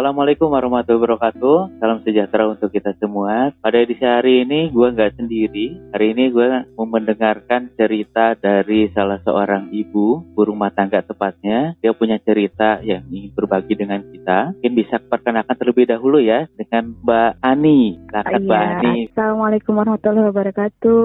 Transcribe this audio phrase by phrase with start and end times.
[0.00, 1.76] Assalamualaikum warahmatullahi wabarakatuh.
[1.76, 3.52] Salam sejahtera untuk kita semua.
[3.60, 5.76] Pada edisi hari ini gue nggak sendiri.
[5.92, 11.76] Hari ini gue mau mendengarkan cerita dari salah seorang ibu, burung rumah tangga tepatnya.
[11.84, 14.56] Dia punya cerita yang ingin berbagi dengan kita.
[14.56, 18.00] Mungkin bisa perkenalkan terlebih dahulu ya dengan Mbak Ani.
[18.00, 18.72] Silakan Mbak iya.
[18.80, 18.96] Ani.
[19.12, 21.04] Assalamualaikum warahmatullahi wabarakatuh.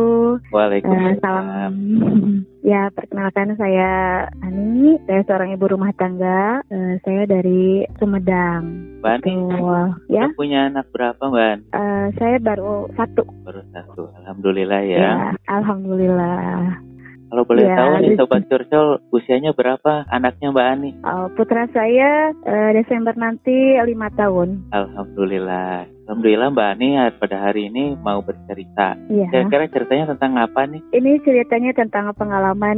[0.55, 1.19] Waalaikumsalam.
[1.19, 1.73] Uh, salam.
[2.65, 6.65] Ya, perkenalkan saya Ani, saya seorang ibu rumah tangga.
[6.65, 8.97] Uh, saya dari Sumedang.
[9.05, 9.37] Mbak Ani,
[10.09, 10.33] ya?
[10.33, 11.69] punya anak berapa Mbak?
[11.77, 13.21] Uh, saya baru satu.
[13.45, 14.97] Baru satu, Alhamdulillah ya.
[14.97, 15.13] ya
[15.45, 16.81] Alhamdulillah.
[17.29, 20.91] Kalau boleh ya, tahu nih Sobat Curcol, usianya berapa anaknya Mbak Ani?
[21.05, 24.73] Oh, putra saya uh, Desember nanti lima tahun.
[24.73, 25.94] Alhamdulillah.
[26.05, 28.93] Alhamdulillah Mbak Ani pada hari ini mau bercerita.
[29.09, 29.25] Iya.
[29.33, 30.81] Kira-kira ceritanya tentang apa nih?
[30.93, 32.77] Ini ceritanya tentang pengalaman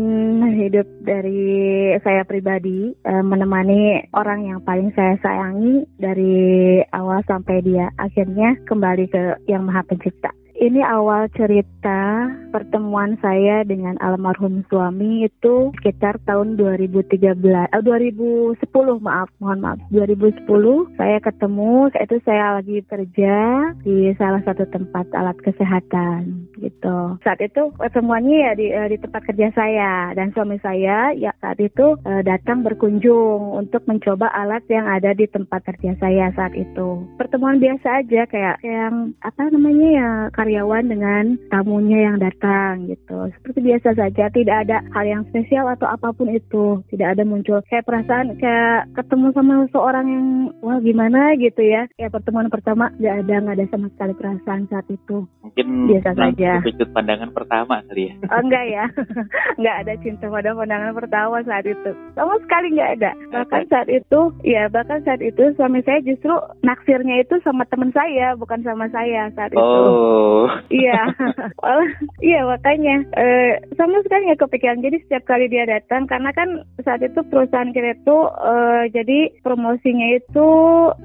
[0.55, 7.91] hidup dari saya pribadi eh, menemani orang yang paling saya sayangi dari awal sampai dia
[7.99, 15.69] akhirnya kembali ke Yang Maha Pencipta ini awal cerita pertemuan saya dengan almarhum suami itu
[15.77, 23.37] sekitar tahun 2013, eh, 2010 maaf, mohon maaf, 2010 saya ketemu, itu saya lagi kerja
[23.85, 27.21] di salah satu tempat alat kesehatan gitu.
[27.21, 31.61] Saat itu pertemuannya ya di, eh, di tempat kerja saya dan suami saya ya saat
[31.61, 37.05] itu eh, datang berkunjung untuk mencoba alat yang ada di tempat kerja saya saat itu.
[37.21, 40.09] Pertemuan biasa aja kayak yang apa namanya ya
[40.47, 43.27] karyawan dengan tamunya yang datang gitu.
[43.35, 46.79] Seperti biasa saja, tidak ada hal yang spesial atau apa pun itu.
[46.87, 50.27] Tidak ada muncul kayak perasaan kayak ketemu sama seorang yang
[50.63, 51.83] wah gimana gitu ya.
[51.99, 55.27] Kayak pertemuan pertama nggak ada nggak ada sama sekali perasaan saat itu.
[55.43, 56.51] Mungkin biasa saja.
[56.63, 58.13] Sudut pandangan pertama kali ya.
[58.31, 58.85] Oh, enggak ya,
[59.59, 61.91] nggak ada cinta pada pandangan pertama saat itu.
[62.15, 63.11] Sama sekali nggak ada.
[63.35, 66.31] Bahkan saat itu, ya bahkan saat itu suami saya justru
[66.63, 69.59] naksirnya itu sama teman saya, bukan sama saya saat itu.
[69.59, 70.36] Oh
[70.69, 71.01] iya,
[72.29, 74.83] iya makanya uh, sama sekali nggak kepikiran.
[74.83, 80.17] Jadi setiap kali dia datang, karena kan saat itu perusahaan kita itu uh, jadi promosinya
[80.17, 80.49] itu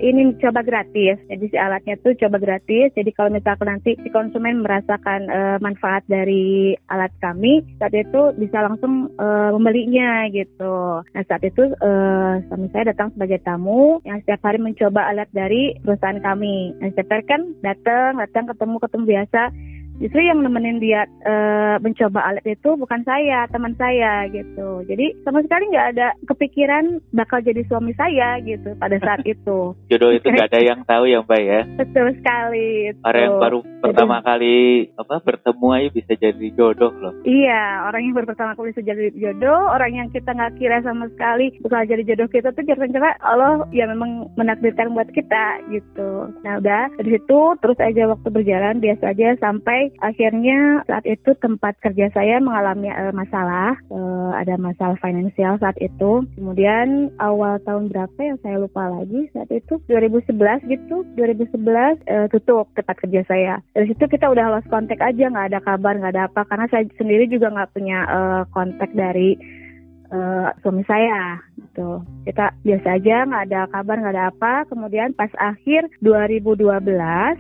[0.03, 1.17] ini coba gratis.
[1.29, 2.93] Jadi si alatnya tuh coba gratis.
[2.95, 8.61] Jadi kalau misalkan nanti si konsumen merasakan uh, manfaat dari alat kami, saat itu bisa
[8.65, 11.03] langsung uh, membelinya gitu.
[11.03, 15.77] Nah saat itu uh, suami saya datang sebagai tamu yang setiap hari mencoba alat dari
[15.81, 16.75] perusahaan kami.
[16.79, 19.55] Nah setiap hari kan datang, datang ketemu ketemu biasa biasa
[20.01, 24.87] justru yang nemenin dia uh, mencoba alat itu bukan saya teman saya gitu.
[24.87, 29.75] Jadi sama sekali nggak ada kepikiran bakal jadi suami saya gitu pada saat itu.
[29.91, 31.61] Jodoh itu nggak ada yang tahu ya mbak ya?
[31.77, 33.01] Betul sekali itu.
[33.03, 34.57] orang yang baru pertama jadi, kali
[34.95, 37.15] apa bertemu aja bisa jadi jodoh loh.
[37.27, 41.11] Iya orang yang baru pertama kali bisa jadi jodoh orang yang kita nggak kira sama
[41.11, 46.31] sekali bakal jadi jodoh kita tuh cerita-cerita Allah ya memang menakdirkan buat kita gitu.
[46.47, 51.75] Nah udah dari situ terus aja waktu berjalan biasa aja sampai akhirnya saat itu tempat
[51.83, 56.23] kerja saya mengalami uh, masalah, uh, ada masalah finansial saat itu.
[56.39, 61.59] Kemudian awal tahun berapa yang saya lupa lagi saat itu 2011 gitu, 2011
[62.07, 63.55] uh, tutup tempat kerja saya.
[63.75, 66.85] Dari situ kita udah lost kontak aja, nggak ada kabar, nggak ada apa, karena saya
[67.01, 69.62] sendiri juga nggak punya uh, kontak dari
[70.13, 72.05] uh, suami saya gitu.
[72.29, 74.55] Kita biasa aja nggak ada kabar nggak ada apa.
[74.69, 76.69] Kemudian pas akhir 2012,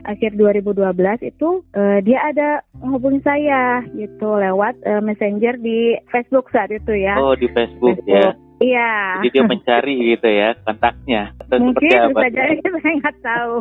[0.02, 6.72] akhir 2012 itu uh, dia ada menghubungi saya gitu lewat uh, messenger di Facebook saat
[6.72, 7.20] itu ya.
[7.20, 8.08] Oh di Facebook, Facebook.
[8.08, 8.32] ya.
[8.62, 8.92] Iya.
[9.18, 11.22] Jadi dia mencari gitu ya kontaknya.
[11.42, 13.54] Atau mungkin bisa jadi saya nggak tahu.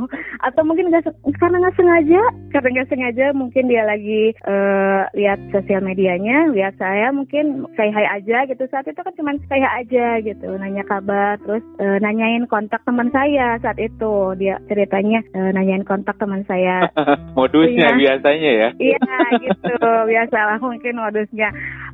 [0.45, 1.03] Atau mungkin gak,
[1.41, 2.21] karena nggak sengaja,
[2.53, 8.07] karena nggak sengaja mungkin dia lagi uh, lihat sosial medianya, lihat saya mungkin saya hai
[8.21, 8.63] aja gitu.
[8.69, 13.57] Saat itu kan cuma saya aja gitu, nanya kabar, terus uh, nanyain kontak teman saya
[13.59, 14.37] saat itu.
[14.37, 16.87] Dia ceritanya uh, nanyain kontak teman saya.
[17.37, 17.97] modusnya iya.
[17.97, 18.69] biasanya ya?
[18.77, 19.73] Iya gitu,
[20.07, 21.49] biasalah mungkin modusnya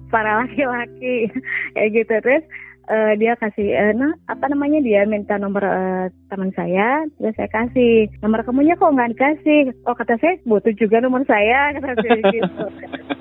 [0.10, 1.28] para laki-laki
[1.76, 2.44] kayak gitu terus
[2.88, 7.52] uh, dia kasih uh, nah apa namanya dia minta nomor uh, teman saya terus saya
[7.52, 8.10] kasih.
[8.24, 9.76] Nomor kamunya kok nggak dikasih?
[9.88, 11.70] Oh kata saya butuh juga nomor saya.
[11.78, 12.66] Kata saya gitu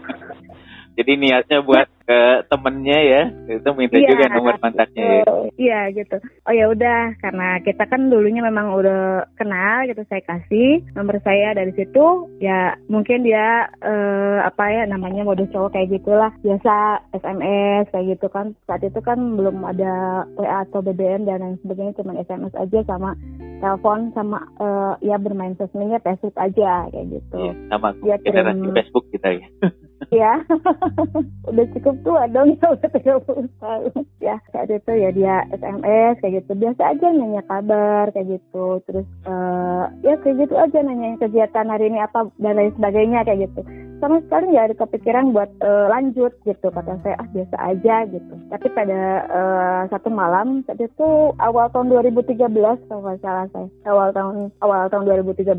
[0.96, 5.24] jadi niatnya buat ke temennya ya itu minta iya, juga nomor kontaknya ya.
[5.58, 6.16] Iya gitu.
[6.46, 11.52] Oh ya udah karena kita kan dulunya memang udah kenal gitu saya kasih nomor saya
[11.58, 16.30] dari situ ya mungkin dia eh, apa ya namanya modus cowok kayak gitulah.
[16.46, 16.74] Biasa
[17.18, 18.54] SMS kayak gitu kan.
[18.70, 23.18] Saat itu kan belum ada WA atau BBM dan lain sebagainya cuma SMS aja sama
[23.58, 27.36] telepon sama uh, ya bermain sosmednya Facebook aja kayak gitu.
[27.40, 29.46] Iya, sama ya, generasi Facebook kita ya.
[30.12, 30.42] ya.
[31.48, 33.92] Udah cukup tua dong ya udah 30 tahun.
[34.20, 36.52] Ya saat itu ya dia SMS kayak gitu.
[36.58, 38.82] Biasa aja nanya kabar kayak gitu.
[38.88, 43.50] Terus uh, ya kayak gitu aja nanya kegiatan hari ini apa dan lain sebagainya kayak
[43.50, 46.66] gitu sama sekali nggak ada kepikiran buat uh, lanjut gitu.
[46.70, 48.34] Kata saya ah biasa aja gitu.
[48.48, 52.38] Tapi pada uh, satu malam saat itu awal tahun 2013
[52.86, 53.68] kalau nggak salah saya.
[53.90, 55.50] Awal tahun awal tahun 2013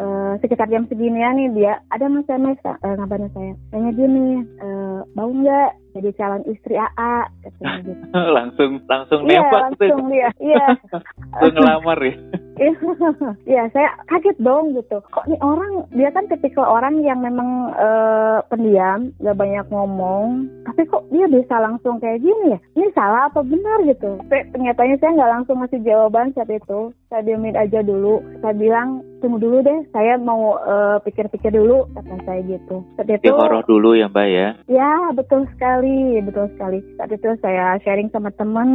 [0.00, 4.28] uh, sekitar jam segini nih dia ada mas SMS uh, ngabarin saya nanya gini
[4.62, 8.04] uh, mau nggak jadi calon istri AA katanya gitu.
[8.38, 10.66] langsung langsung iya, nembak langsung dia iya.
[11.40, 12.14] Langsung ngelamar ya.
[13.48, 15.00] Iya saya kaget dong gitu.
[15.00, 20.44] Kok nih orang dia kan tipikal orang yang memang uh, pendiam gak banyak ngomong.
[20.68, 22.58] Tapi kok dia bisa langsung kayak gini ya?
[22.76, 24.20] Ini salah apa benar gitu?
[24.28, 26.92] Tapi ternyata saya nggak langsung ngasih jawaban saat itu.
[27.08, 28.20] Saya diamin aja dulu.
[28.44, 32.82] Saya bilang tunggu dulu deh saya mau uh, pikir-pikir dulu kata saya gitu.
[32.96, 34.48] Saat itu Dihoroh dulu ya mbak ya?
[34.66, 36.80] Ya betul sekali betul sekali.
[36.96, 38.68] Saat itu saya sharing sama temen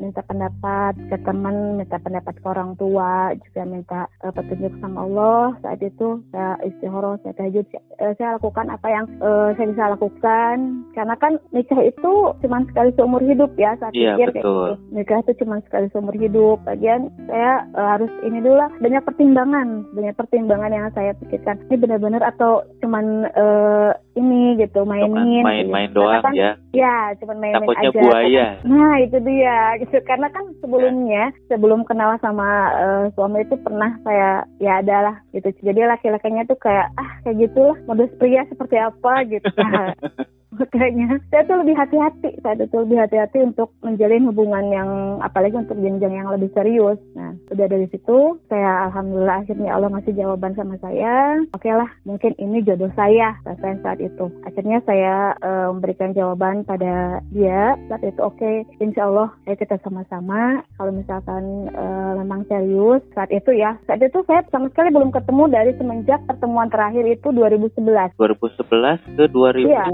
[0.00, 5.44] minta pendapat ke teman minta pendapat ke orang tua juga minta uh, petunjuk sama Allah.
[5.60, 10.56] Saat itu saya istihoroh saya tahajud saya, saya lakukan apa yang uh, saya bisa lakukan.
[10.96, 14.40] Karena kan nikah itu cuma sekali seumur hidup ya saat iya, pikir betul.
[14.40, 14.96] gitu.
[14.96, 16.64] Nikah itu cuma sekali seumur hidup.
[16.64, 21.58] Bagian saya uh, harus ini dulu lah banyak pertimbangan banyak pertimbangan yang saya pikirkan.
[21.66, 25.90] Ini benar-benar atau cuman uh, ini gitu mainin main-main?
[25.90, 26.02] gitu.
[26.02, 26.52] doang kan, ya.
[26.74, 28.00] ya cuman main-main Takutnya aja.
[28.00, 28.46] buaya.
[28.66, 29.96] Nah itu dia gitu.
[30.06, 35.50] Karena kan sebelumnya sebelum kenal sama uh, suami itu pernah saya ya adalah gitu.
[35.62, 39.48] Jadi laki-lakinya tuh kayak ah kayak gitulah modus pria seperti apa gitu
[40.54, 44.90] makanya saya tuh lebih hati-hati saya tuh lebih hati-hati untuk menjalin hubungan yang
[45.22, 46.98] apalagi untuk jenjang yang lebih serius.
[47.14, 51.38] Nah udah dari situ saya alhamdulillah akhirnya Allah ngasih jawaban sama saya.
[51.54, 54.26] Oke okay lah mungkin ini jodoh saya saya saat itu.
[54.42, 57.78] Akhirnya saya uh, memberikan jawaban pada dia.
[57.86, 60.62] Saat itu oke okay, insya Allah ayo kita sama-sama.
[60.76, 63.78] Kalau misalkan uh, memang serius saat itu ya.
[63.86, 69.24] Saat itu saya sama sekali belum ketemu dari semenjak pertemuan terakhir itu 2011 2011 ke
[69.30, 69.84] 2000 iya.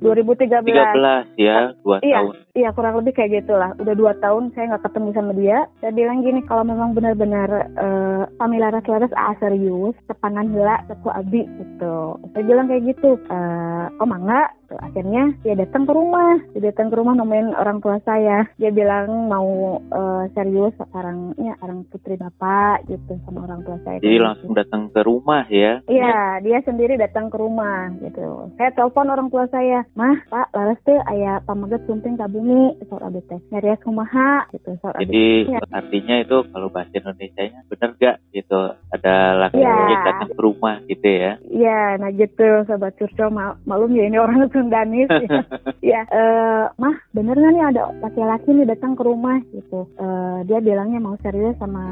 [0.00, 0.62] 2013.
[0.62, 2.34] 13 ya, dua iya, tahun.
[2.56, 3.76] Iya, kurang lebih kayak gitulah.
[3.76, 5.68] Udah dua tahun saya nggak ketemu sama dia.
[5.84, 11.44] Saya bilang gini, kalau memang benar-benar uh, kami laras-laras ah serius, sepangan hela, seku abi
[11.44, 12.16] gitu.
[12.32, 13.20] Saya bilang kayak gitu.
[13.28, 18.02] Uh, oh mangga, akhirnya dia datang ke rumah dia datang ke rumah nemuin orang tua
[18.02, 24.02] saya dia bilang mau uh, serius sekarangnya orang putri bapak gitu sama orang tua saya
[24.02, 29.12] jadi langsung datang ke rumah ya iya dia sendiri datang ke rumah gitu saya telepon
[29.12, 33.80] orang tua saya mah pak laras tuh ayah pamaget sumping kabumi soal abis teh nyarias
[33.82, 35.58] kumaha gitu soal jadi ya.
[35.74, 38.60] artinya itu kalau bahasa Indonesia nya bener gak gitu?
[38.94, 39.14] Ada
[39.46, 40.04] laki-laki ya.
[40.06, 41.32] datang ke rumah gitu ya?
[41.50, 45.42] Iya nah gitu sobat curco mal malum ya ini orang Sundanis ya,
[45.96, 49.90] ya uh, mah bener nggak nih ada laki-laki nih datang ke rumah gitu?
[49.98, 51.82] Uh, dia bilangnya mau serius sama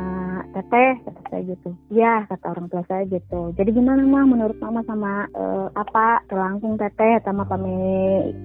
[0.54, 1.70] teteh kata saya gitu.
[1.90, 3.50] Ya kata orang tua saya gitu.
[3.58, 7.74] Jadi gimana mah menurut mama sama uh, apa langsung teteh sama kami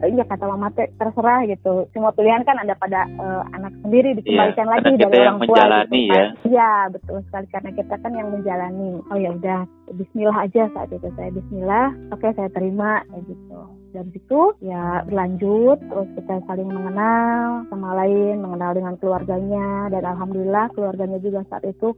[0.09, 4.71] iya kata mama teh terserah gitu semua pilihan kan ada pada uh, anak sendiri dikembalikan
[4.71, 6.25] ya, lagi dari orang tua menjalani gitu, ya.
[6.47, 8.91] Iya betul sekali karena kita kan yang menjalani.
[9.11, 9.59] Oh ya udah
[9.99, 13.59] Bismillah aja saat itu saya Bismillah oke okay, saya terima kayak gitu.
[13.91, 20.71] Dan situ ya berlanjut terus kita saling mengenal sama lain mengenal dengan keluarganya dan alhamdulillah
[20.71, 21.91] keluarganya juga saat itu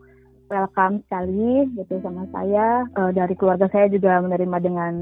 [0.51, 2.83] welcome sekali gitu sama saya.
[2.99, 4.93] Uh, dari keluarga saya juga menerima dengan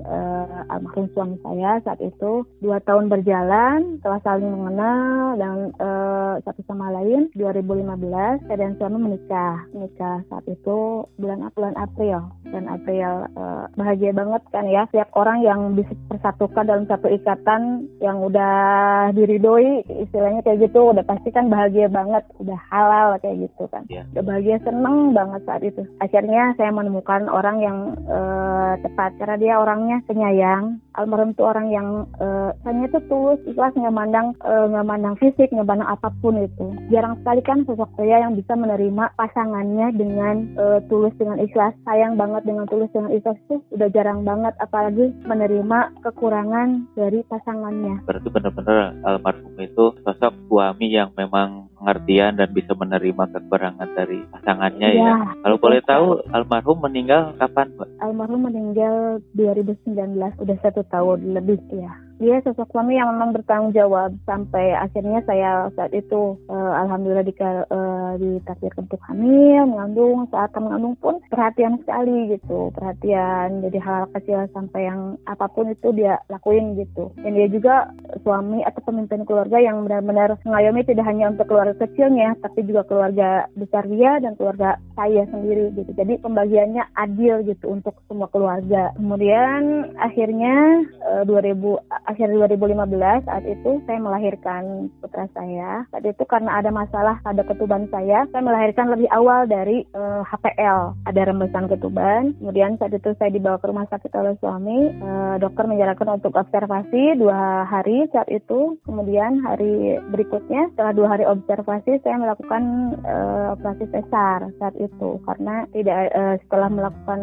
[0.00, 2.48] uh, almarhum suami saya saat itu.
[2.64, 7.28] Dua tahun berjalan, telah saling mengenal dan uh, satu sama lain.
[7.36, 9.68] 2015 saya dan suami menikah.
[9.76, 12.32] Menikah saat itu bulan bulan April.
[12.48, 14.88] Dan April uh, bahagia banget kan ya.
[14.88, 21.04] Setiap orang yang bisa persatukan dalam satu ikatan yang udah diridoi istilahnya kayak gitu udah
[21.04, 24.06] pasti kan bahagia banget udah halal kayak gitu kan yeah.
[24.16, 25.82] udah bahagia senang seneng banget saat itu.
[25.98, 30.78] Akhirnya saya menemukan orang yang uh, tepat karena dia orangnya penyayang.
[30.94, 35.14] Almarhum itu orang yang uh, hanya itu tulus, ikhlas nggak mandang eh, nggak uh, mandang
[35.18, 36.74] fisik, nggak mandang apa pun itu.
[36.90, 42.18] Jarang sekali kan sosok pria yang bisa menerima pasangannya dengan uh, tulus dengan ikhlas, sayang
[42.18, 44.54] banget dengan tulus dengan ikhlas itu udah jarang banget.
[44.58, 48.02] Apalagi menerima kekurangan dari pasangannya.
[48.02, 54.88] Berarti benar-benar almarhum itu sosok suami yang memang pengertian dan bisa menerima kekurangan dari pasangannya
[54.98, 55.02] ya.
[55.14, 55.14] ya.
[55.46, 57.88] Kalau boleh tahu almarhum meninggal kapan, Mbak?
[58.02, 64.16] Almarhum meninggal 2019, udah satu tahun lebih ya dia sosok suami yang memang bertanggung jawab
[64.24, 70.96] sampai akhirnya saya saat itu uh, alhamdulillah di, uh, ditakdirkan untuk hamil, mengandung, saat mengandung
[70.98, 73.62] pun perhatian sekali gitu, perhatian.
[73.62, 77.10] Jadi hal, hal kecil sampai yang apa pun itu dia lakuin gitu.
[77.18, 77.90] Dan dia juga
[78.22, 83.50] suami atau pemimpin keluarga yang benar-benar mengayomi tidak hanya untuk keluarga kecilnya, tapi juga keluarga
[83.58, 85.90] besar dia dan keluarga saya sendiri gitu.
[85.98, 88.94] Jadi pembagiannya adil gitu untuk semua keluarga.
[88.94, 95.84] Kemudian akhirnya uh, 2000 akhir 2015 saat itu saya melahirkan putra saya.
[95.92, 100.22] Saat itu karena ada masalah pada ketuban saya, saya melahirkan lebih awal dari uh, eh,
[100.24, 100.96] HPL.
[101.04, 102.32] Ada rembesan ketuban.
[102.40, 104.78] Kemudian saat itu saya dibawa ke rumah sakit oleh suami.
[105.04, 108.80] Uh, dokter menyarankan untuk observasi dua hari saat itu.
[108.88, 115.68] Kemudian hari berikutnya setelah dua hari observasi saya melakukan uh, operasi sesar saat itu karena
[115.76, 116.10] tidak
[116.44, 117.20] setelah melakukan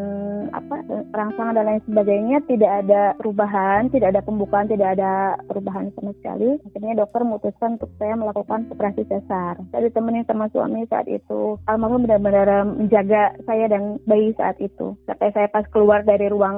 [0.53, 0.75] apa
[1.11, 5.13] rangsangan dan lain sebagainya tidak ada perubahan, tidak ada pembukaan, tidak ada
[5.47, 6.59] perubahan sama sekali.
[6.67, 9.59] Akhirnya dokter memutuskan untuk saya melakukan operasi sesar.
[9.71, 11.59] Saya ditemani sama suami saat itu.
[11.67, 14.95] Almarhum benar-benar menjaga saya dan bayi saat itu.
[15.07, 16.57] Sampai saya pas keluar dari ruang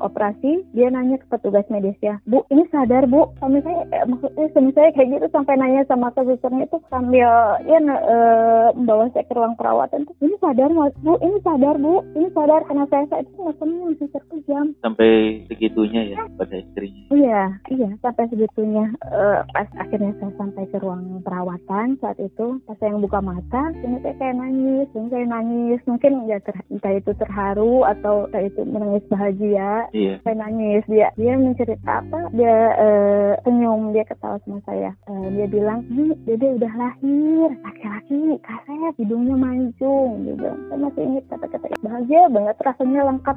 [0.00, 3.30] operasi, dia nanya ke petugas medis ya, Bu, ini sadar Bu?
[3.38, 7.30] Suami saya, eh, maksudnya suami saya kayak gitu sampai nanya sama susternya itu sambil
[7.66, 10.08] ya uh, membawa saya ke ruang perawatan.
[10.22, 14.66] Ini sadar mas, Bu, ini sadar Bu, ini sadar karena saya saat itu masih terkejam.
[14.80, 17.02] Sampai segitunya ya pada istrinya?
[17.12, 18.92] Iya, iya sampai segitunya.
[19.08, 23.98] Uh, pas akhirnya saya sampai ke ruang perawatan saat itu, pas saya buka mata, ini
[24.04, 25.80] saya kayak nangis, ini saya nangis.
[25.88, 29.88] Mungkin ya ter, entah itu terharu atau entah itu menangis bahagia.
[29.90, 30.14] Iya.
[30.22, 30.82] Saya nangis.
[30.86, 32.20] Dia dia mencerita apa?
[32.36, 34.92] Dia uh, senyum, dia ketawa sama saya.
[35.08, 40.28] Uh, dia bilang, ini dia udah lahir, laki-laki, kaset, hidungnya mancung.
[40.28, 40.46] Gitu.
[40.46, 43.36] Saya masih ingat kata-kata bahagia banget, rasanya lengkap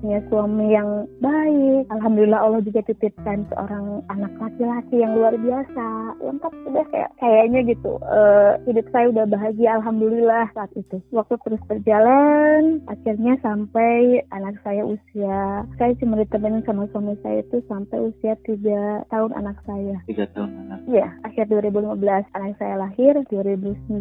[0.00, 1.84] punya suami yang baik.
[1.90, 8.00] Alhamdulillah Allah juga titipkan seorang anak laki-laki yang luar biasa lengkap sudah kayak kayaknya gitu.
[8.00, 10.96] Uh, hidup saya udah bahagia alhamdulillah saat itu.
[11.12, 17.60] Waktu terus berjalan akhirnya sampai anak saya usia saya cuma ditemenin sama suami saya itu
[17.68, 20.00] sampai usia tiga tahun anak saya.
[20.08, 20.78] Tiga tahun anak.
[20.88, 22.00] Iya akhir 2015
[22.32, 24.00] anak saya lahir 2019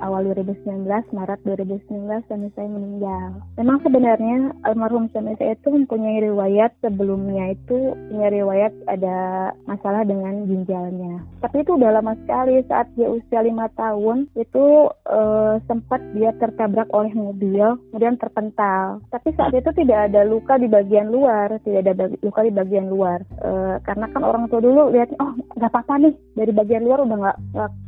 [0.00, 3.44] awal 2019 Maret 2019 suami saya meninggal.
[3.60, 10.44] Memang sebenarnya almarhum suami saya itu mempunyai riwayat sebelumnya itu punya riwayat ada masalah dengan
[10.44, 11.24] ginjalnya.
[11.40, 16.92] Tapi itu udah lama sekali saat dia usia lima tahun itu uh, sempat dia tertabrak
[16.92, 19.00] oleh mobil kemudian terpental.
[19.08, 23.24] Tapi saat itu tidak ada luka di bagian luar, tidak ada luka di bagian luar.
[23.40, 27.16] Uh, karena kan orang tua dulu lihat oh nggak apa-apa nih dari bagian luar udah
[27.16, 27.38] nggak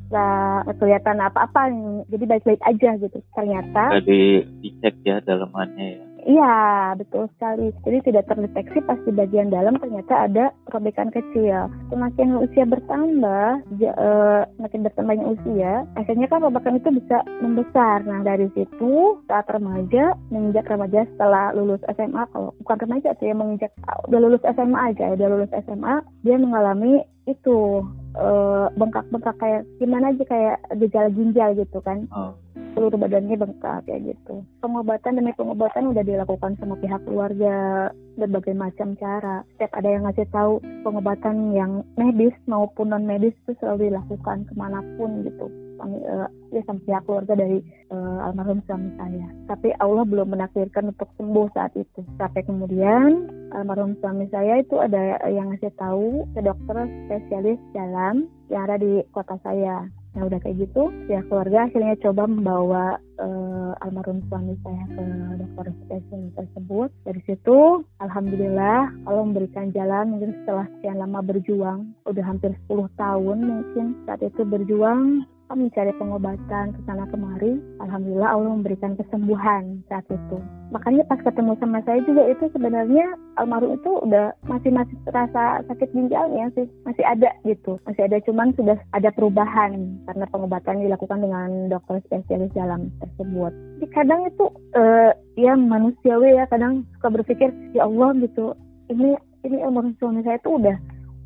[0.08, 1.68] nggak kelihatan apa-apa
[2.08, 7.72] jadi baik-baik aja gitu ternyata tadi dicek ya dalamannya ya Iya, betul sekali.
[7.88, 11.72] Jadi tidak terdeteksi pas di bagian dalam ternyata ada robekan kecil.
[11.88, 18.04] Semakin usia bertambah, ja, uh, semakin bertambahnya usia, akhirnya kan robekan itu bisa membesar.
[18.04, 23.72] Nah dari situ saat remaja, menginjak remaja setelah lulus SMA, kalau bukan remaja ya menginjak
[24.12, 27.84] udah lulus SMA aja, udah lulus SMA, dia mengalami itu
[28.16, 32.08] uh, bengkak-bengkak kayak gimana aja kayak gejala ginjal gitu kan.
[32.10, 32.32] Oh
[32.78, 34.46] seluruh badannya bengkak kayak gitu.
[34.62, 39.42] Pengobatan demi pengobatan udah dilakukan sama pihak keluarga berbagai macam cara.
[39.58, 44.54] Setiap ada yang ngasih tahu pengobatan yang medis maupun non medis itu selalu dilakukan ke
[44.54, 45.50] mana pun gitu.
[45.78, 47.62] Uh, ya sama pihak keluarga dari
[47.94, 49.28] uh, almarhum suami saya.
[49.46, 52.02] Tapi Allah belum menakdirkan untuk sembuh saat itu.
[52.18, 58.66] Sampai kemudian almarhum suami saya itu ada yang ngasih tahu ke dokter spesialis dalam yang
[58.66, 59.86] ada di kota saya.
[60.16, 62.84] Nah udah kayak gitu, ya keluarga akhirnya coba membawa
[63.20, 65.04] uh, almarhum suami saya ke
[65.44, 66.88] dokter spesialis tersebut.
[67.06, 73.38] Dari situ, alhamdulillah kalau memberikan jalan mungkin setelah sekian lama berjuang, udah hampir 10 tahun
[73.46, 80.36] mungkin saat itu berjuang mencari pengobatan ke sana kemari, alhamdulillah Allah memberikan kesembuhan saat itu.
[80.68, 85.88] Makanya pas ketemu sama saya juga itu sebenarnya almarhum itu udah masih masih terasa sakit
[85.96, 91.72] ginjalnya sih masih ada gitu, masih ada cuman sudah ada perubahan karena pengobatan dilakukan dengan
[91.72, 93.52] dokter spesialis dalam tersebut.
[93.80, 94.44] Jadi kadang itu
[94.76, 98.52] uh, ya manusiawi ya kadang suka berpikir ya Allah gitu
[98.92, 99.16] ini
[99.48, 100.76] ini almarhum suami saya itu udah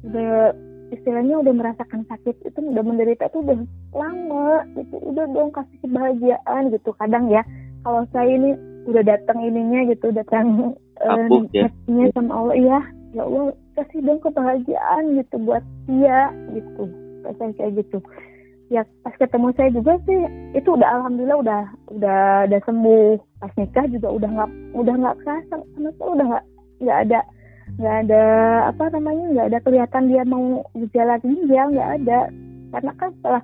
[0.07, 0.31] udah
[0.93, 3.57] istilahnya udah merasakan sakit itu udah menderita itu udah
[3.97, 4.97] lama gitu.
[5.01, 6.91] Udah dong kasih kebahagiaan gitu.
[7.01, 7.43] Kadang ya
[7.83, 8.53] kalau saya ini
[8.85, 11.71] udah datang ininya gitu datang uh, ya.
[12.13, 12.81] sama Allah ya
[13.17, 16.85] ya Allah kasih dong kebahagiaan gitu buat dia gitu.
[17.25, 17.99] Saya kayak gitu.
[18.69, 20.21] Ya pas ketemu saya juga sih
[20.57, 21.63] itu udah alhamdulillah udah
[21.97, 22.23] udah
[22.53, 23.17] udah sembuh.
[23.41, 25.55] Pas nikah juga udah nggak udah nggak kerasa.
[25.57, 26.45] Sama saya udah nggak
[26.83, 27.21] nggak ada
[27.81, 28.25] nggak ada
[28.69, 32.21] apa namanya nggak ada kelihatan dia mau gejala ginjal nggak ada.
[32.73, 33.43] Karena kan setelah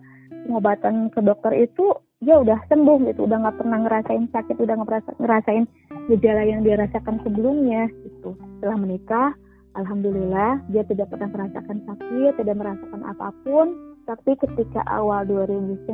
[0.49, 1.87] pengobatan ke dokter itu
[2.19, 5.65] dia udah sembuh gitu udah nggak pernah ngerasain sakit udah nggak ngerasain
[6.11, 8.35] gejala yang dia rasakan sebelumnya gitu.
[8.59, 9.31] Setelah menikah
[9.79, 13.67] alhamdulillah dia tidak pernah merasakan sakit tidak merasakan apa pun.
[14.09, 15.85] Tapi ketika awal 2019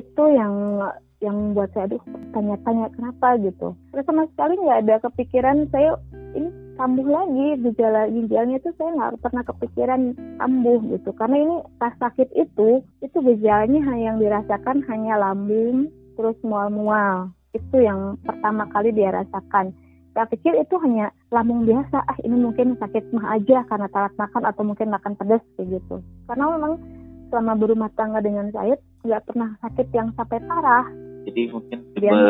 [0.00, 0.80] itu yang
[1.20, 3.36] yang buat saya aduh tanya-tanya kenapa?
[3.40, 3.76] gitu.
[3.92, 5.96] Terus sama sekali nggak ada kepikiran saya
[6.36, 10.02] ini kambuh lagi gejala ginjalnya itu saya nggak pernah kepikiran
[10.38, 11.10] kambuh gitu.
[11.16, 17.32] Karena ini pas sakit itu itu gejalanya hanya yang dirasakan hanya lambung terus mual-mual.
[17.56, 19.72] Itu yang pertama kali dia rasakan.
[20.16, 24.42] Saya pikir itu hanya lambung biasa ah ini mungkin sakit mah aja karena telat makan
[24.48, 26.00] atau mungkin makan pedas kayak gitu.
[26.28, 26.80] Karena memang
[27.28, 30.86] selama berumah tangga dengan saya nggak pernah sakit yang sampai parah.
[31.26, 32.20] Jadi mungkin tipe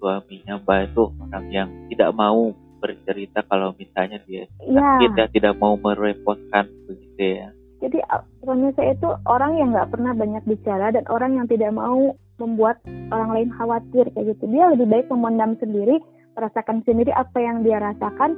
[0.00, 2.52] suaminya mbak itu orang yang tidak mau
[2.84, 4.76] bercerita kalau misalnya dia ya.
[5.00, 7.48] sakit ya tidak mau merepotkan begitu ya.
[7.80, 7.98] Jadi
[8.44, 12.80] suami saya itu orang yang nggak pernah banyak bicara dan orang yang tidak mau membuat
[13.08, 14.44] orang lain khawatir kayak gitu.
[14.52, 16.00] Dia lebih baik memendam sendiri,
[16.36, 18.36] merasakan sendiri apa yang dia rasakan,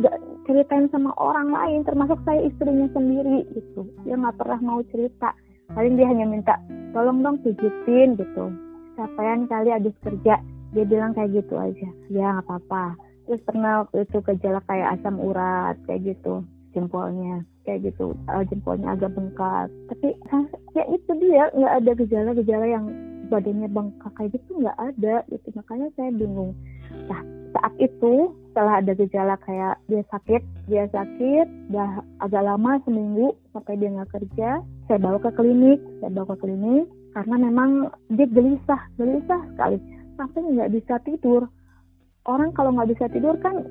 [0.00, 0.16] nggak
[0.48, 3.88] ceritain sama orang lain, termasuk saya istrinya sendiri gitu.
[4.08, 5.32] Dia nggak pernah mau cerita.
[5.72, 6.60] Paling dia hanya minta
[6.92, 8.52] tolong dong pijitin gitu.
[9.00, 10.38] Capaian kali habis kerja,
[10.76, 11.88] dia bilang kayak gitu aja.
[12.12, 17.88] Ya nggak apa-apa terus pernah waktu itu gejala kayak asam urat kayak gitu jempolnya kayak
[17.88, 18.12] gitu.
[18.28, 19.70] Uh, jempolnya agak bengkak.
[19.88, 20.08] Tapi
[20.76, 22.86] ya itu dia nggak ada gejala-gejala yang
[23.32, 25.48] badannya bengkak kayak gitu nggak ada gitu.
[25.54, 26.52] Makanya saya bingung.
[27.08, 27.20] Nah
[27.54, 33.78] saat itu setelah ada gejala kayak dia sakit dia sakit udah agak lama seminggu sampai
[33.78, 34.58] dia nggak kerja
[34.90, 36.86] saya bawa ke klinik saya bawa ke klinik.
[37.14, 39.78] Karena memang dia gelisah gelisah sekali.
[40.18, 41.46] Sampai nggak bisa tidur
[42.24, 43.64] orang kalau nggak bisa tidur kan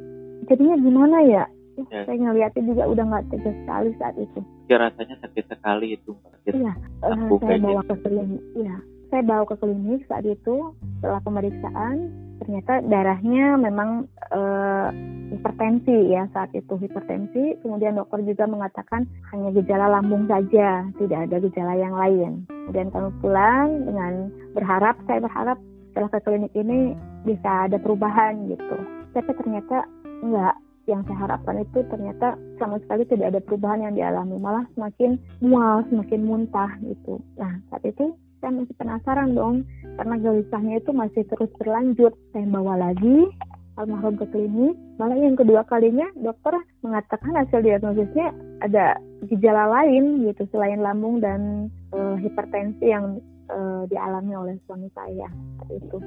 [0.50, 1.44] jadinya gimana ya?
[1.90, 2.06] ya.
[2.06, 4.40] Saya ngeliatnya juga udah nggak tegas sekali saat itu.
[4.70, 6.12] Ya rasanya sakit sekali itu.
[6.48, 7.90] Iya, uh, saya bawa gitu.
[7.90, 8.42] ke klinik.
[8.58, 8.76] Iya,
[9.10, 10.56] saya bawa ke klinik saat itu
[11.00, 11.96] setelah pemeriksaan
[12.44, 14.90] ternyata darahnya memang uh,
[15.32, 17.58] hipertensi ya saat itu hipertensi.
[17.64, 22.32] Kemudian dokter juga mengatakan hanya gejala lambung saja, tidak ada gejala yang lain.
[22.48, 24.14] Kemudian kami pulang dengan
[24.52, 25.58] berharap, saya berharap
[25.94, 28.78] setelah ke klinik ini bisa ada perubahan gitu.
[29.14, 29.86] Tapi ternyata
[30.26, 30.58] enggak.
[30.84, 34.36] Yang saya harapkan itu ternyata sama sekali tidak ada perubahan yang dialami.
[34.36, 37.24] Malah semakin mual semakin muntah gitu.
[37.40, 38.12] Nah saat itu
[38.44, 39.64] saya masih penasaran dong.
[39.96, 42.12] Karena gelisahnya itu masih terus berlanjut.
[42.36, 43.32] Saya bawa lagi
[43.80, 44.76] almarhum ke klinik.
[45.00, 49.00] Malah yang kedua kalinya dokter mengatakan hasil diagnosisnya ada
[49.32, 55.30] gejala lain gitu selain lambung dan uh, hipertensi yang uh, dialami oleh suami saya
[55.70, 55.98] itu.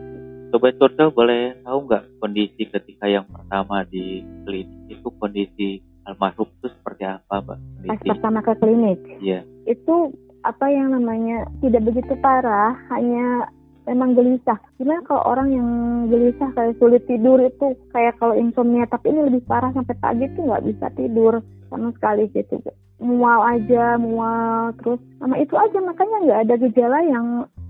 [0.51, 5.69] Sobat Surga boleh tahu nggak kondisi ketika yang pertama di klinik itu kondisi
[6.07, 7.59] almarhum itu seperti apa, Mbak?
[7.59, 7.91] Kondisi...
[7.91, 9.01] Pas pertama ke klinik?
[9.23, 9.41] Iya.
[9.67, 10.15] Itu
[10.47, 13.51] apa yang namanya tidak begitu parah, hanya
[13.87, 14.59] memang gelisah.
[14.79, 15.69] Gimana kalau orang yang
[16.11, 20.47] gelisah kayak sulit tidur itu kayak kalau insomnia, tapi ini lebih parah sampai pagi tuh
[20.47, 22.63] nggak bisa tidur sama sekali gitu
[22.97, 27.27] mual aja mual terus sama itu aja makanya nggak ada gejala yang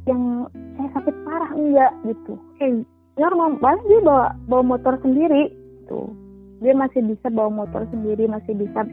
[0.06, 0.46] yang
[0.78, 2.38] saya sakit parah enggak gitu.
[2.62, 2.86] Kayak
[3.18, 5.50] normal malah dia bawa bawa motor sendiri
[5.90, 6.06] tuh
[6.62, 8.86] dia masih bisa bawa motor sendiri masih bisa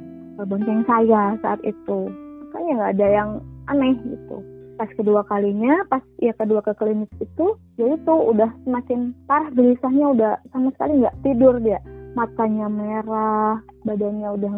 [0.49, 2.09] bonceng saya saat itu.
[2.49, 3.29] Makanya nggak ada yang
[3.69, 4.37] aneh gitu.
[4.73, 10.05] Pas kedua kalinya pas ya kedua ke klinik itu ya itu udah semakin parah gelisahnya
[10.17, 11.79] udah sama sekali nggak tidur dia.
[12.17, 14.53] Matanya merah badannya udah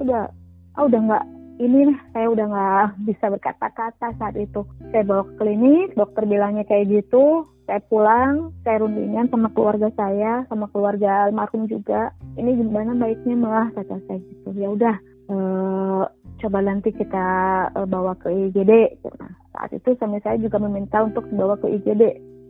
[0.00, 0.24] udah
[0.80, 1.24] oh, udah nggak
[1.60, 4.64] ini saya udah nggak bisa berkata-kata saat itu.
[4.88, 7.44] Saya bawa ke klinik dokter bilangnya kayak gitu.
[7.68, 12.16] Saya pulang saya rundingan sama keluarga saya sama keluarga almarhum juga.
[12.40, 14.48] Ini gimana baiknya malah kata saya gitu.
[14.56, 14.96] Ya udah
[15.30, 16.02] eh,
[16.40, 17.26] coba nanti kita
[17.76, 22.02] eh, bawa ke IGD nah, saat itu suami saya juga meminta untuk dibawa ke IGD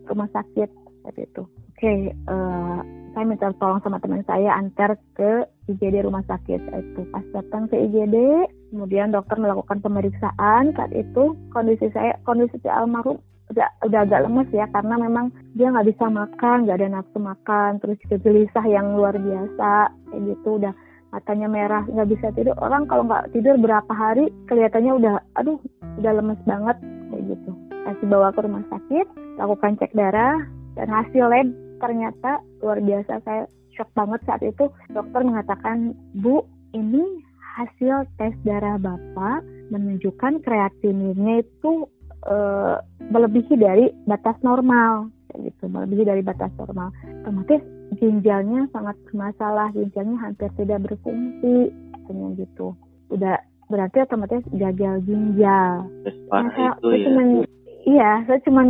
[0.07, 1.43] rumah sakit saat itu.
[1.45, 2.79] Oke okay, eh,
[3.11, 6.61] saya minta tolong sama teman saya antar ke IGD rumah sakit.
[6.61, 8.15] Itu pas datang ke IGD
[8.71, 10.71] kemudian dokter melakukan pemeriksaan.
[10.75, 13.19] Saat itu kondisi saya kondisi si almarhum
[13.51, 15.27] udah udah agak lemes ya karena memang
[15.59, 20.49] dia nggak bisa makan nggak ada nafsu makan terus gelisah yang luar biasa kayak gitu.
[20.63, 20.73] Udah
[21.11, 22.55] matanya merah nggak bisa tidur.
[22.63, 25.59] Orang kalau nggak tidur berapa hari kelihatannya udah aduh
[25.99, 26.79] udah lemes banget
[27.11, 27.51] kayak gitu.
[27.81, 30.39] Kasih bawa ke rumah sakit lakukan cek darah
[30.75, 31.47] dan hasil lab
[31.81, 33.19] ternyata luar biasa.
[33.25, 33.43] Saya
[33.75, 34.69] shock banget saat itu.
[34.93, 36.45] Dokter mengatakan bu
[36.77, 37.03] ini
[37.57, 41.87] hasil tes darah bapak menunjukkan kreatininnya itu
[42.23, 42.37] e,
[43.11, 45.11] melebihi dari batas normal.
[45.31, 46.93] Gitu melebihi dari batas normal.
[47.23, 47.63] Otomatis
[47.99, 52.75] ginjalnya sangat bermasalah ginjalnya hampir tidak berfungsi katanya gitu.
[53.11, 53.35] Udah
[53.67, 55.87] berarti otomatis gagal ginjal.
[56.31, 57.03] Nah, itu ya.
[57.07, 57.27] cuman,
[57.87, 58.61] iya saya cuma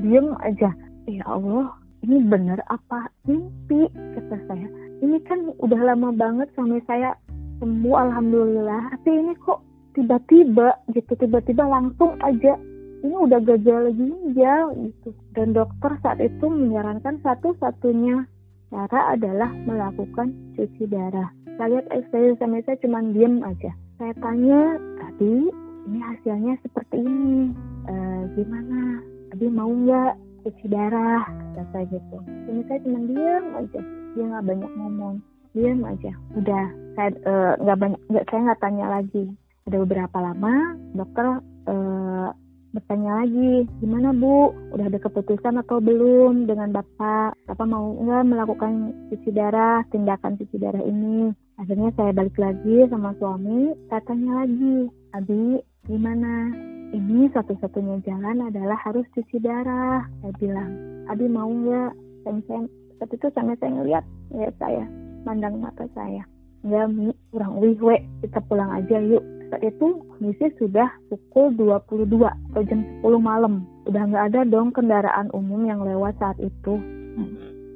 [0.00, 0.72] diem aja
[1.08, 3.08] ya Allah ini benar apa?
[3.24, 4.68] Mimpi kata saya.
[5.00, 7.16] Ini kan udah lama banget suami saya
[7.64, 8.92] sembuh alhamdulillah.
[8.92, 9.64] Tapi ini kok
[9.96, 12.60] tiba-tiba gitu tiba-tiba langsung aja.
[13.00, 15.16] Ini udah gagal ginjal gitu.
[15.32, 18.28] Dan dokter saat itu menyarankan satu-satunya
[18.68, 21.32] cara adalah melakukan cuci darah.
[21.56, 23.72] Saya lihat ekspresi suami saya cuma diem aja.
[23.96, 25.48] Saya tanya tadi
[25.88, 27.48] ini hasilnya seperti ini.
[27.88, 27.94] E,
[28.36, 29.00] gimana?
[29.32, 32.16] Tadi mau nggak cuci darah kata saya gitu.
[32.52, 33.80] Ini saya cuma diam aja
[34.14, 35.14] dia nggak banyak ngomong
[35.56, 36.12] diam aja.
[36.38, 39.24] Udah saya eh, nggak uh, banyak nggak saya nggak tanya lagi.
[39.64, 40.54] Udah beberapa lama
[40.92, 41.26] dokter
[41.66, 42.28] uh,
[42.74, 44.52] bertanya lagi gimana bu?
[44.76, 47.38] Udah ada keputusan atau belum dengan bapak?
[47.48, 48.72] Bapak mau nggak melakukan
[49.08, 51.32] cuci darah tindakan cuci darah ini?
[51.56, 56.50] Akhirnya saya balik lagi sama suami saya tanya lagi abi gimana
[56.92, 60.04] ini satu-satunya jalan adalah harus cuci darah.
[60.20, 60.70] Saya bilang,
[61.08, 61.92] Abi mau nggak?
[62.26, 62.60] Saya, saya,
[63.00, 64.84] saat itu sampai saya ngeliat, ngeliat saya,
[65.24, 66.22] mandang mata saya.
[66.64, 69.24] Nggak, Mi, kurang wih, we, kita pulang aja yuk.
[69.52, 73.64] Saat itu kondisi sudah pukul 22 atau jam 10 malam.
[73.84, 76.80] Udah nggak ada dong kendaraan umum yang lewat saat itu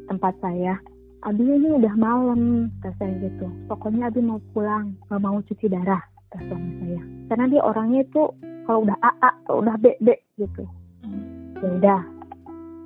[0.09, 0.81] tempat saya.
[1.27, 3.47] Abi ini udah malam, kata saya gitu.
[3.69, 7.03] Pokoknya Abi mau pulang, nggak mau cuci darah, kata suami saya.
[7.29, 8.23] Karena dia orangnya itu
[8.69, 10.69] kalau udah AA kalau udah B B gitu.
[11.65, 12.03] Ya udah.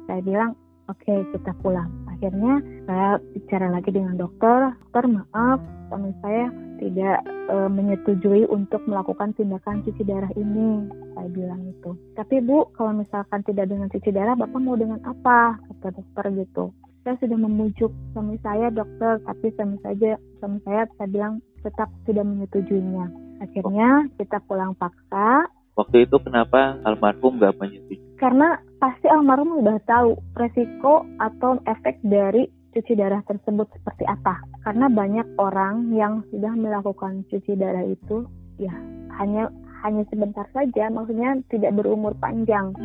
[0.07, 0.55] Saya bilang
[0.87, 1.91] oke okay, kita pulang.
[2.07, 4.71] Akhirnya saya bicara lagi dengan dokter.
[4.87, 5.59] Dokter maaf
[5.91, 6.47] suami saya
[6.79, 10.87] tidak e, menyetujui untuk melakukan tindakan cuci darah ini.
[11.19, 15.59] Saya bilang itu tapi bu kalau misalkan tidak dengan cuci darah bapak mau dengan apa?
[15.67, 16.71] Kata dokter gitu.
[17.03, 22.23] Saya sudah memujuk suami saya dokter tapi suami saja suami saya saya bilang tetap tidak
[22.23, 23.11] menyetujuinya.
[23.43, 28.21] Akhirnya kita pulang paksa Waktu itu kenapa almarhum gak menyetujui?
[28.21, 32.45] Karena pasti almarhum udah tahu resiko atau efek dari
[32.77, 34.37] cuci darah tersebut seperti apa.
[34.69, 38.29] Karena banyak orang yang sudah melakukan cuci darah itu
[38.61, 38.73] ya
[39.17, 39.49] hanya
[39.83, 42.77] hanya sebentar saja, maksudnya tidak berumur panjang.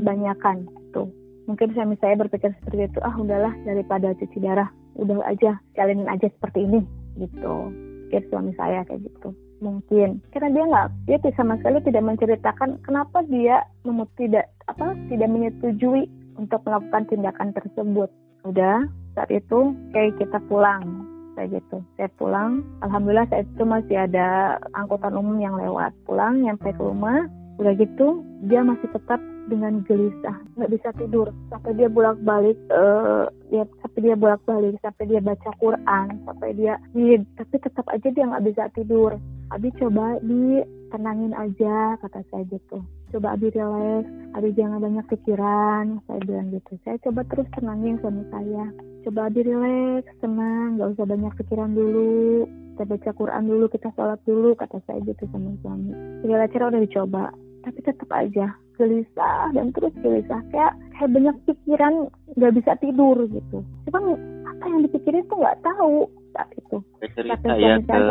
[0.00, 1.12] Kebanyakan tuh.
[1.44, 6.26] Mungkin suami saya berpikir seperti itu, ah udahlah daripada cuci darah, udah aja jalanin aja
[6.26, 6.80] seperti ini
[7.20, 7.70] gitu.
[8.08, 9.30] Pikir suami saya kayak gitu
[9.64, 10.20] mungkin.
[10.28, 16.04] Karena dia nggak dia sama sekali tidak menceritakan kenapa dia memut tidak apa tidak menyetujui
[16.36, 18.12] untuk melakukan tindakan tersebut.
[18.44, 18.84] Udah
[19.16, 21.08] saat itu kayak kita pulang.
[21.34, 21.82] Kayak gitu.
[21.98, 22.62] Saya pulang.
[22.84, 25.96] Alhamdulillah saat itu masih ada angkutan umum yang lewat.
[26.06, 27.26] Pulang nyampe ke rumah.
[27.56, 31.28] Udah gitu dia masih tetap dengan gelisah nggak bisa tidur.
[31.52, 36.50] Sampai dia bolak balik uh, dia sampai dia bolak balik sampai dia baca Quran sampai
[36.56, 39.16] dia, dia tapi tetap aja dia nggak bisa tidur.
[39.52, 42.80] Abi coba di tenangin aja kata saya gitu.
[43.14, 46.74] Coba Abi relax Abi jangan banyak pikiran saya bilang gitu.
[46.82, 48.66] Saya coba terus tenangin suami saya.
[49.06, 52.48] Coba Abi relax tenang nggak usah banyak pikiran dulu.
[52.74, 55.94] Kita baca Quran dulu kita sholat dulu kata saya gitu sama suami.
[56.26, 57.24] Segala cara udah dicoba
[57.64, 58.46] tapi tetap aja
[58.76, 61.94] gelisah dan terus gelisah kayak kayak banyak pikiran
[62.36, 64.04] nggak bisa tidur gitu cuman
[64.44, 66.76] apa yang dipikirin tuh nggak tahu saat itu.
[67.14, 68.02] Cerita ya ke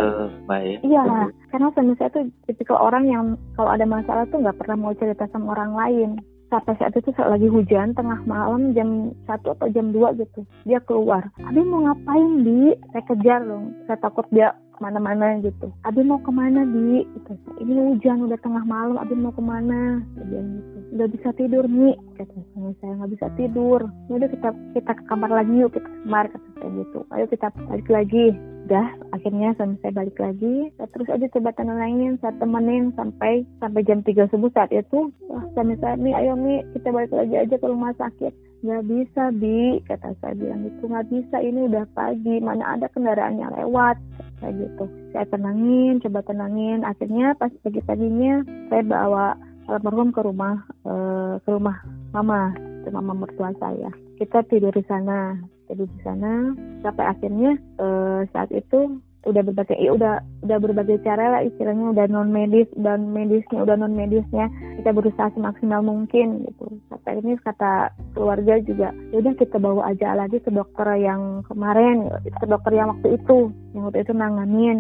[0.48, 0.78] Mbak ya?
[0.80, 1.04] Iya,
[1.52, 3.26] karena suami saya tuh tipikal orang yang
[3.60, 6.10] kalau ada masalah tuh nggak pernah mau cerita sama orang lain.
[6.48, 10.46] Sampai saat itu saat lagi hujan, tengah malam jam 1 atau jam 2 gitu.
[10.70, 11.34] Dia keluar.
[11.42, 12.78] Abi mau ngapain, Di?
[12.94, 13.74] Saya kejar dong.
[13.90, 15.70] Saya takut dia ke mana-mana gitu.
[15.86, 17.06] Abi mau ke mana, Di?
[17.06, 17.34] Gitu.
[17.62, 20.02] Ini hujan, udah tengah malam, Abi mau ke mana?
[20.28, 20.78] Dia gitu.
[20.94, 22.94] Nggak bisa tidur nih kata saya.
[23.02, 23.82] Nggak bisa tidur.
[24.10, 27.00] Ya udah kita kita ke kamar lagi yuk kita kamar kata saya gitu.
[27.10, 28.26] Ayo kita balik lagi.
[28.64, 30.70] Udah akhirnya suami saya balik lagi.
[30.78, 35.10] Saya terus aja coba tenangin saya temenin sampai sampai jam 3 subuh saat itu.
[35.34, 38.34] Wah suami saya nih ayo nih kita balik lagi aja ke rumah sakit.
[38.64, 42.38] Nggak bisa bi kata saya bilang itu nggak bisa ini udah pagi.
[42.38, 43.98] Mana ada kendaraan yang lewat
[44.44, 44.86] kayak gitu.
[45.16, 46.84] Saya tenangin coba tenangin.
[46.84, 49.40] Akhirnya pas pagi paginya saya bawa
[49.72, 51.80] almarhum ke rumah uh, ke rumah
[52.12, 52.52] mama
[52.84, 53.88] ke mama mertua saya.
[54.20, 55.40] Kita tidur di sana
[55.72, 56.52] tidur di sana.
[56.84, 62.06] Sampai akhirnya uh, saat itu udah berbagai ya udah udah berbagai cara lah istilahnya udah
[62.12, 66.80] non medis dan medisnya udah non medisnya kita berusaha semaksimal mungkin gitu.
[66.92, 72.12] Sampai ini kata keluarga juga ya udah kita bawa aja lagi ke dokter yang kemarin
[72.24, 74.78] ke dokter yang waktu itu yang waktu itu nanganin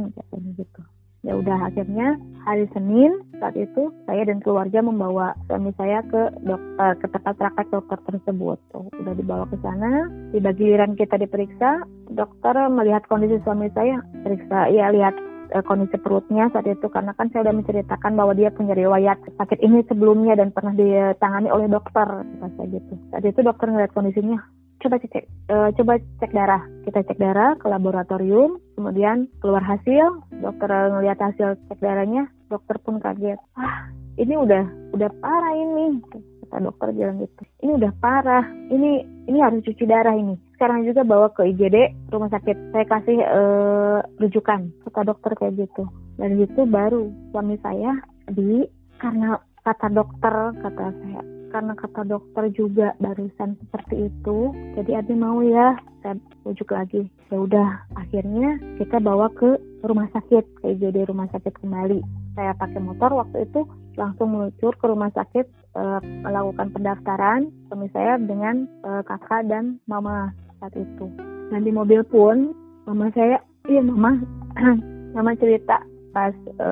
[0.60, 0.82] gitu.
[1.24, 6.96] Ya udah akhirnya hari Senin saat itu saya dan keluarga membawa suami saya ke dokter
[7.04, 8.56] ke tempat praktek dokter tersebut.
[8.72, 10.08] Tuh udah dibawa ke sana.
[10.32, 11.84] Di giliran kita diperiksa
[12.16, 15.12] dokter melihat kondisi suami saya periksa ya lihat
[15.52, 16.88] uh, kondisi perutnya saat itu.
[16.88, 21.52] Karena kan saya udah menceritakan bahwa dia punya riwayat sakit ini sebelumnya dan pernah ditangani
[21.52, 22.08] oleh dokter
[22.40, 22.96] saya gitu.
[23.12, 24.40] Saat itu dokter ngeliat kondisinya.
[24.80, 26.64] Coba cek uh, coba cek darah.
[26.88, 30.24] Kita cek darah ke laboratorium kemudian keluar hasil.
[30.40, 33.42] Dokter ngeliat hasil cek darahnya dokter pun kaget.
[33.58, 33.90] Ah
[34.22, 35.98] ini udah udah parah ini
[36.46, 37.42] kata dokter bilang gitu.
[37.66, 40.38] Ini udah parah ini ini harus cuci darah ini.
[40.54, 42.58] Sekarang juga bawa ke IGD rumah sakit.
[42.70, 45.90] Saya kasih uh, rujukan kata dokter kayak gitu.
[46.22, 47.98] Dan itu baru suami saya
[48.30, 48.70] di
[49.02, 51.22] karena kata dokter kata saya
[51.54, 57.10] karena kata dokter juga barusan seperti itu jadi Abi mau ya saya rujuk lagi.
[57.34, 62.82] Ya udah akhirnya kita bawa ke rumah sakit ke IGD rumah sakit kembali saya pakai
[62.82, 63.66] motor waktu itu
[63.98, 65.46] langsung meluncur ke rumah sakit
[65.78, 65.82] e,
[66.26, 71.10] melakukan pendaftaran suami saya dengan e, kakak dan mama saat itu.
[71.54, 72.54] Dan di mobil pun
[72.90, 73.38] mama saya
[73.70, 74.18] iya mama
[75.16, 75.82] mama cerita
[76.14, 76.70] pas e,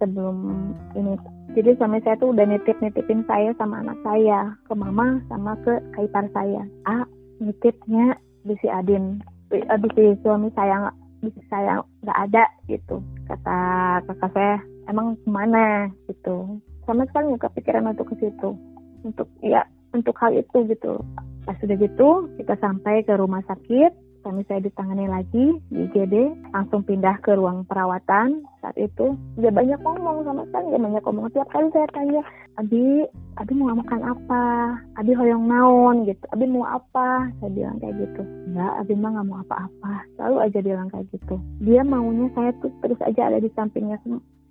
[0.00, 1.16] sebelum ini.
[1.56, 5.80] Jadi suami saya tuh udah nitip nitipin saya sama anak saya ke mama sama ke
[5.96, 6.64] kaipar saya.
[6.84, 7.04] Ah
[7.40, 9.20] nitipnya di si Adin.
[9.52, 10.92] Di si suami saya
[11.24, 13.58] di saya nggak ada gitu kata
[14.06, 14.56] kakak saya
[14.90, 16.58] emang ke mana gitu.
[16.86, 18.50] Sama sekali nggak kepikiran untuk ke situ.
[19.02, 21.02] Untuk ya untuk hal itu gitu.
[21.46, 24.06] Pas sudah gitu kita sampai ke rumah sakit.
[24.26, 28.42] Suami saya ditangani lagi di IGD langsung pindah ke ruang perawatan.
[28.58, 30.74] Saat itu dia banyak ngomong sama sekali.
[30.74, 31.30] Dia banyak ngomong.
[31.30, 32.26] Tiap kali saya tanya
[32.58, 33.06] Abi
[33.38, 34.44] Abi mau makan apa?
[34.98, 36.10] Abi hoyong naon?
[36.10, 36.26] gitu.
[36.34, 37.30] Abi mau apa?
[37.38, 38.22] Saya bilang kayak gitu.
[38.50, 39.94] Enggak Abi mah nggak mau apa-apa.
[40.18, 41.36] Selalu aja bilang kayak gitu.
[41.62, 44.02] Dia maunya saya tuh terus aja ada di sampingnya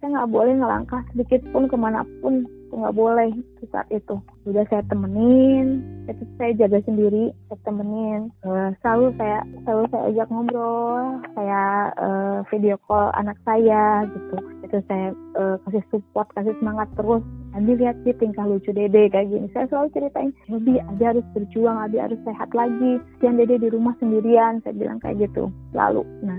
[0.05, 4.21] saya nggak boleh ngelangkah sedikit pun ke mana pun nggak boleh di saat itu.
[4.45, 8.29] Udah saya temenin itu saya jaga sendiri saya temenin.
[8.45, 14.37] Uh, selalu saya selalu saya ajak ngobrol saya uh, video call anak saya gitu.
[14.61, 15.09] Itu saya
[15.41, 17.25] uh, kasih support kasih semangat terus.
[17.57, 19.49] Abi lihat sih tingkah lucu Dede kayak gini.
[19.57, 23.01] Saya selalu ceritain Abi Abi harus berjuang Abi harus sehat lagi.
[23.25, 25.49] Jangan Dede di rumah sendirian saya bilang kayak gitu.
[25.73, 26.37] Lalu nah